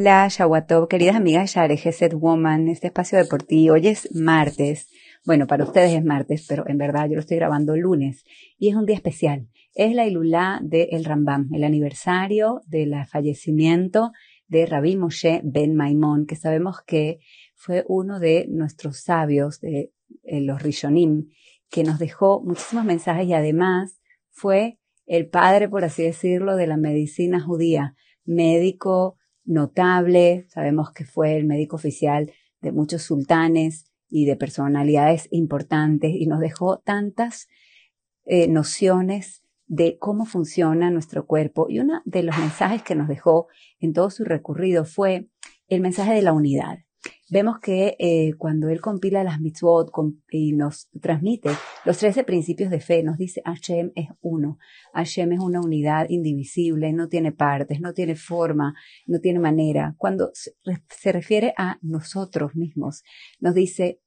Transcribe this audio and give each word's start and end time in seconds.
Hola, 0.00 0.28
Shawatov, 0.28 0.88
queridas 0.88 1.14
amigas 1.14 1.52
de 1.52 1.76
Share 1.76 1.92
Set 1.92 2.14
Woman, 2.14 2.68
este 2.68 2.86
espacio 2.86 3.18
de 3.18 3.26
por 3.26 3.42
ti. 3.42 3.68
Hoy 3.68 3.86
es 3.86 4.08
martes. 4.14 4.88
Bueno, 5.26 5.46
para 5.46 5.64
ustedes 5.64 5.92
es 5.92 6.02
martes, 6.02 6.46
pero 6.48 6.66
en 6.66 6.78
verdad 6.78 7.06
yo 7.06 7.16
lo 7.16 7.20
estoy 7.20 7.36
grabando 7.36 7.76
lunes 7.76 8.24
y 8.56 8.70
es 8.70 8.76
un 8.76 8.86
día 8.86 8.96
especial. 8.96 9.50
Es 9.74 9.94
la 9.94 10.06
Ilulá 10.06 10.58
de 10.62 10.84
El 10.92 11.04
Rambam, 11.04 11.50
el 11.52 11.64
aniversario 11.64 12.62
del 12.66 12.94
fallecimiento 13.08 14.12
de 14.48 14.64
Rabbi 14.64 14.96
Moshe 14.96 15.42
Ben 15.44 15.74
Maimón, 15.74 16.24
que 16.24 16.36
sabemos 16.36 16.78
que 16.86 17.18
fue 17.54 17.84
uno 17.86 18.20
de 18.20 18.46
nuestros 18.48 19.02
sabios, 19.02 19.60
de 19.60 19.92
eh, 20.22 20.40
los 20.40 20.62
Rishonim, 20.62 21.28
que 21.68 21.84
nos 21.84 21.98
dejó 21.98 22.42
muchísimos 22.42 22.86
mensajes 22.86 23.26
y 23.26 23.34
además 23.34 24.00
fue 24.30 24.78
el 25.04 25.28
padre, 25.28 25.68
por 25.68 25.84
así 25.84 26.02
decirlo, 26.04 26.56
de 26.56 26.68
la 26.68 26.78
medicina 26.78 27.38
judía, 27.38 27.94
médico 28.24 29.18
notable, 29.50 30.46
sabemos 30.48 30.92
que 30.92 31.04
fue 31.04 31.36
el 31.36 31.44
médico 31.44 31.76
oficial 31.76 32.32
de 32.60 32.72
muchos 32.72 33.02
sultanes 33.02 33.84
y 34.08 34.24
de 34.24 34.36
personalidades 34.36 35.28
importantes 35.30 36.12
y 36.14 36.26
nos 36.26 36.40
dejó 36.40 36.78
tantas 36.78 37.48
eh, 38.24 38.48
nociones 38.48 39.42
de 39.66 39.98
cómo 39.98 40.24
funciona 40.24 40.90
nuestro 40.90 41.26
cuerpo. 41.26 41.66
Y 41.68 41.80
uno 41.80 42.02
de 42.04 42.22
los 42.22 42.36
mensajes 42.38 42.82
que 42.82 42.94
nos 42.94 43.08
dejó 43.08 43.48
en 43.78 43.92
todo 43.92 44.10
su 44.10 44.24
recorrido 44.24 44.84
fue 44.84 45.28
el 45.68 45.80
mensaje 45.80 46.14
de 46.14 46.22
la 46.22 46.32
unidad 46.32 46.78
vemos 47.30 47.58
que 47.60 47.96
eh, 47.98 48.32
cuando 48.38 48.68
él 48.68 48.80
compila 48.80 49.24
las 49.24 49.40
mitzvot 49.40 49.90
y 50.30 50.52
nos 50.52 50.88
transmite 51.00 51.50
los 51.84 51.98
13 51.98 52.24
principios 52.24 52.70
de 52.70 52.80
fe, 52.80 53.02
nos 53.02 53.18
dice 53.18 53.42
Hashem 53.44 53.92
es 53.94 54.08
uno. 54.20 54.58
Hashem 54.92 55.32
es 55.32 55.40
una 55.40 55.60
unidad 55.60 56.06
indivisible, 56.08 56.92
no 56.92 57.08
tiene 57.08 57.32
partes, 57.32 57.80
no 57.80 57.92
tiene 57.92 58.16
forma, 58.16 58.74
no 59.06 59.20
tiene 59.20 59.38
manera. 59.38 59.94
Cuando 59.98 60.30
se 60.34 61.12
refiere 61.12 61.54
a 61.56 61.78
nosotros 61.82 62.54
mismos, 62.54 63.02
nos 63.38 63.54
dice 63.54 64.00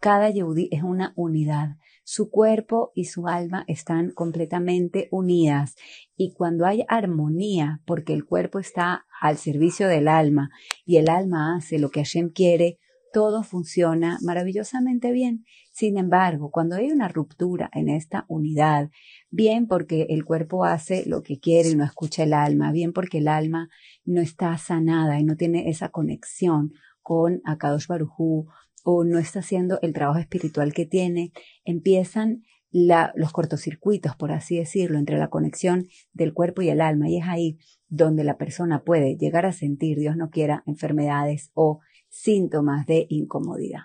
cada 0.00 0.30
Yehudi 0.30 0.68
es 0.70 0.82
una 0.82 1.12
unidad. 1.16 1.76
Su 2.04 2.30
cuerpo 2.30 2.92
y 2.94 3.04
su 3.04 3.28
alma 3.28 3.64
están 3.66 4.12
completamente 4.12 5.08
unidas. 5.10 5.74
Y 6.16 6.32
cuando 6.32 6.64
hay 6.64 6.84
armonía, 6.88 7.82
porque 7.84 8.14
el 8.14 8.24
cuerpo 8.24 8.58
está 8.58 9.06
al 9.20 9.36
servicio 9.36 9.88
del 9.88 10.08
alma 10.08 10.50
y 10.84 10.96
el 10.96 11.10
alma 11.10 11.56
hace 11.56 11.78
lo 11.78 11.90
que 11.90 12.00
Hashem 12.00 12.30
quiere, 12.30 12.78
todo 13.12 13.42
funciona 13.42 14.18
maravillosamente 14.22 15.12
bien. 15.12 15.44
Sin 15.72 15.98
embargo, 15.98 16.50
cuando 16.50 16.76
hay 16.76 16.90
una 16.90 17.08
ruptura 17.08 17.70
en 17.72 17.88
esta 17.88 18.24
unidad, 18.28 18.90
bien 19.30 19.66
porque 19.66 20.06
el 20.10 20.24
cuerpo 20.24 20.64
hace 20.64 21.04
lo 21.06 21.22
que 21.22 21.38
quiere 21.38 21.70
y 21.70 21.76
no 21.76 21.84
escucha 21.84 22.22
el 22.24 22.32
alma, 22.32 22.72
bien 22.72 22.92
porque 22.92 23.18
el 23.18 23.28
alma 23.28 23.68
no 24.04 24.20
está 24.20 24.56
sanada 24.58 25.18
y 25.20 25.24
no 25.24 25.36
tiene 25.36 25.68
esa 25.68 25.90
conexión 25.90 26.72
con 27.02 27.40
Akadosh 27.44 27.86
Barujú 27.86 28.48
o 28.90 29.04
no 29.04 29.18
está 29.18 29.40
haciendo 29.40 29.78
el 29.82 29.92
trabajo 29.92 30.18
espiritual 30.18 30.72
que 30.72 30.86
tiene, 30.86 31.30
empiezan 31.66 32.44
los 32.70 33.32
cortocircuitos, 33.32 34.16
por 34.16 34.32
así 34.32 34.56
decirlo, 34.56 34.98
entre 34.98 35.18
la 35.18 35.28
conexión 35.28 35.86
del 36.14 36.32
cuerpo 36.32 36.62
y 36.62 36.70
el 36.70 36.80
alma. 36.80 37.10
Y 37.10 37.18
es 37.18 37.28
ahí 37.28 37.58
donde 37.88 38.24
la 38.24 38.38
persona 38.38 38.84
puede 38.84 39.18
llegar 39.18 39.44
a 39.44 39.52
sentir, 39.52 39.98
Dios 39.98 40.16
no 40.16 40.30
quiera, 40.30 40.62
enfermedades 40.66 41.50
o 41.52 41.80
síntomas 42.08 42.86
de 42.86 43.04
incomodidad. 43.10 43.82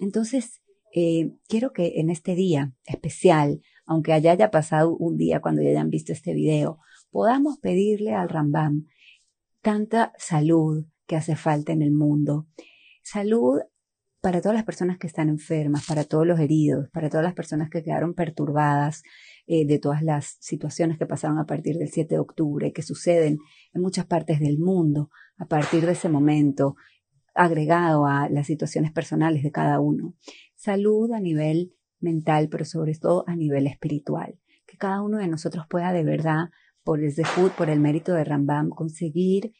Entonces, 0.00 0.60
eh, 0.94 1.32
quiero 1.48 1.72
que 1.72 1.94
en 1.96 2.10
este 2.10 2.34
día 2.34 2.74
especial, 2.84 3.62
aunque 3.86 4.12
haya, 4.12 4.32
haya 4.32 4.50
pasado 4.50 4.94
un 4.94 5.16
día 5.16 5.40
cuando 5.40 5.62
ya 5.62 5.70
hayan 5.70 5.88
visto 5.88 6.12
este 6.12 6.34
video, 6.34 6.78
podamos 7.10 7.56
pedirle 7.58 8.12
al 8.12 8.28
Rambam 8.28 8.84
tanta 9.62 10.12
salud 10.18 10.84
que 11.06 11.16
hace 11.16 11.36
falta 11.36 11.72
en 11.72 11.80
el 11.80 11.92
mundo. 11.92 12.48
Salud 13.02 13.62
para 14.22 14.40
todas 14.40 14.54
las 14.54 14.64
personas 14.64 14.98
que 14.98 15.08
están 15.08 15.28
enfermas, 15.28 15.84
para 15.84 16.04
todos 16.04 16.24
los 16.24 16.38
heridos, 16.38 16.88
para 16.90 17.10
todas 17.10 17.24
las 17.24 17.34
personas 17.34 17.68
que 17.68 17.82
quedaron 17.82 18.14
perturbadas 18.14 19.02
eh, 19.48 19.66
de 19.66 19.80
todas 19.80 20.00
las 20.00 20.36
situaciones 20.38 20.96
que 20.96 21.06
pasaron 21.06 21.38
a 21.38 21.44
partir 21.44 21.76
del 21.76 21.88
7 21.88 22.14
de 22.14 22.20
octubre, 22.20 22.72
que 22.72 22.82
suceden 22.82 23.38
en 23.74 23.82
muchas 23.82 24.06
partes 24.06 24.38
del 24.38 24.60
mundo 24.60 25.10
a 25.38 25.46
partir 25.46 25.84
de 25.84 25.92
ese 25.92 26.08
momento, 26.08 26.76
agregado 27.34 28.06
a 28.06 28.28
las 28.28 28.46
situaciones 28.46 28.92
personales 28.92 29.42
de 29.42 29.50
cada 29.50 29.80
uno. 29.80 30.14
Salud 30.54 31.10
a 31.10 31.18
nivel 31.18 31.74
mental, 31.98 32.48
pero 32.48 32.64
sobre 32.64 32.94
todo 32.94 33.24
a 33.26 33.34
nivel 33.34 33.66
espiritual. 33.66 34.38
Que 34.66 34.76
cada 34.76 35.02
uno 35.02 35.18
de 35.18 35.26
nosotros 35.26 35.66
pueda 35.68 35.92
de 35.92 36.04
verdad, 36.04 36.50
por 36.84 37.00
el 37.02 37.12
por 37.56 37.70
el 37.70 37.80
mérito 37.80 38.14
de 38.14 38.22
Rambam, 38.22 38.70
conseguir 38.70 39.52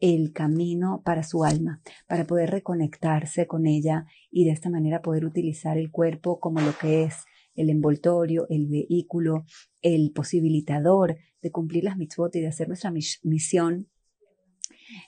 el 0.00 0.32
camino 0.32 1.02
para 1.04 1.22
su 1.22 1.44
alma, 1.44 1.80
para 2.06 2.26
poder 2.26 2.50
reconectarse 2.50 3.46
con 3.46 3.66
ella 3.66 4.06
y 4.30 4.44
de 4.44 4.52
esta 4.52 4.70
manera 4.70 5.02
poder 5.02 5.24
utilizar 5.24 5.78
el 5.78 5.90
cuerpo 5.90 6.38
como 6.38 6.60
lo 6.60 6.76
que 6.76 7.04
es 7.04 7.24
el 7.54 7.70
envoltorio, 7.70 8.46
el 8.50 8.66
vehículo, 8.66 9.44
el 9.80 10.12
posibilitador 10.12 11.16
de 11.40 11.50
cumplir 11.50 11.84
las 11.84 11.96
mitzvot 11.96 12.34
y 12.36 12.40
de 12.40 12.48
hacer 12.48 12.68
nuestra 12.68 12.92
misión 12.92 13.88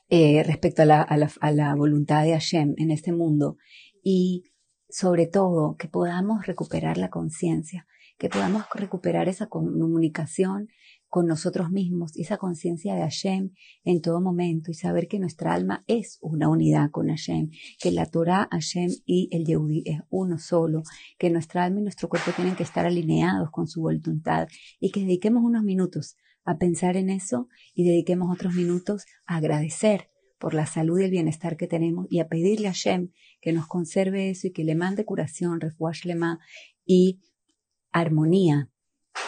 eh, 0.08 0.42
respecto 0.42 0.82
a 0.82 0.86
la, 0.86 1.02
a, 1.02 1.16
la, 1.16 1.30
a 1.40 1.52
la 1.52 1.74
voluntad 1.74 2.24
de 2.24 2.32
Hashem 2.32 2.74
en 2.78 2.90
este 2.90 3.12
mundo. 3.12 3.58
Y 4.02 4.44
sobre 4.88 5.26
todo 5.26 5.76
que 5.76 5.88
podamos 5.88 6.46
recuperar 6.46 6.96
la 6.96 7.10
conciencia, 7.10 7.86
que 8.16 8.28
podamos 8.28 8.64
recuperar 8.74 9.28
esa 9.28 9.48
comunicación 9.48 10.68
con 11.08 11.26
nosotros 11.26 11.70
mismos 11.70 12.16
esa 12.16 12.36
conciencia 12.36 12.94
de 12.94 13.00
Hashem 13.00 13.52
en 13.84 14.00
todo 14.02 14.20
momento 14.20 14.70
y 14.70 14.74
saber 14.74 15.08
que 15.08 15.18
nuestra 15.18 15.54
alma 15.54 15.82
es 15.86 16.18
una 16.20 16.48
unidad 16.48 16.90
con 16.90 17.08
Hashem, 17.08 17.50
que 17.80 17.90
la 17.90 18.06
Torah, 18.06 18.48
Hashem 18.50 18.90
y 19.06 19.28
el 19.32 19.44
Yehudi 19.44 19.82
es 19.86 20.00
uno 20.10 20.38
solo, 20.38 20.82
que 21.18 21.30
nuestra 21.30 21.64
alma 21.64 21.80
y 21.80 21.82
nuestro 21.82 22.08
cuerpo 22.08 22.32
tienen 22.36 22.56
que 22.56 22.62
estar 22.62 22.86
alineados 22.86 23.50
con 23.50 23.66
su 23.66 23.80
voluntad 23.80 24.48
y 24.80 24.90
que 24.90 25.00
dediquemos 25.00 25.42
unos 25.42 25.64
minutos 25.64 26.16
a 26.44 26.58
pensar 26.58 26.96
en 26.96 27.10
eso 27.10 27.48
y 27.74 27.84
dediquemos 27.84 28.32
otros 28.32 28.54
minutos 28.54 29.04
a 29.26 29.36
agradecer 29.36 30.10
por 30.38 30.54
la 30.54 30.66
salud 30.66 30.98
y 31.00 31.04
el 31.04 31.10
bienestar 31.10 31.56
que 31.56 31.66
tenemos 31.66 32.06
y 32.10 32.20
a 32.20 32.28
pedirle 32.28 32.68
a 32.68 32.72
Hashem 32.72 33.10
que 33.40 33.52
nos 33.52 33.66
conserve 33.66 34.30
eso 34.30 34.46
y 34.46 34.52
que 34.52 34.64
le 34.64 34.74
mande 34.74 35.04
curación, 35.04 35.60
refuash 35.60 36.04
lema 36.04 36.38
y 36.84 37.20
armonía 37.92 38.70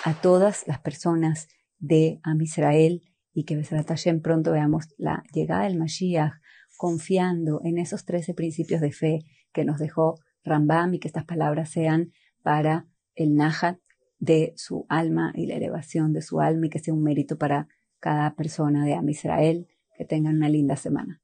a 0.05 0.21
todas 0.21 0.67
las 0.67 0.81
personas 0.81 1.49
de 1.81 2.21
Am 2.23 2.41
Israel 2.41 3.03
y 3.33 3.45
que 3.45 3.57
Besrat 3.57 3.91
pronto 4.23 4.53
veamos 4.53 4.89
la 4.99 5.23
llegada 5.33 5.65
del 5.65 5.79
Mashiach 5.79 6.35
confiando 6.77 7.61
en 7.65 7.79
esos 7.79 8.05
trece 8.05 8.35
principios 8.35 8.81
de 8.81 8.93
fe 8.93 9.19
que 9.53 9.65
nos 9.65 9.79
dejó 9.79 10.19
Rambam 10.45 10.95
y 10.95 10.99
que 10.99 11.09
estas 11.09 11.25
palabras 11.25 11.71
sean 11.71 12.13
para 12.43 12.87
el 13.15 13.35
Nahat 13.35 13.79
de 14.19 14.53
su 14.57 14.87
alma 14.89 15.33
y 15.35 15.47
la 15.47 15.57
elevación 15.57 16.13
de 16.13 16.23
su 16.23 16.41
alma 16.41 16.67
y 16.67 16.71
que 16.71 16.79
sea 16.79 16.95
un 16.95 17.03
mérito 17.03 17.39
para 17.39 17.69
cada 17.99 18.35
persona 18.35 18.85
de 18.85 18.95
Am 18.95 19.09
Israel. 19.09 19.67
Que 19.97 20.07
tengan 20.07 20.37
una 20.37 20.49
linda 20.49 20.77
semana. 20.77 21.21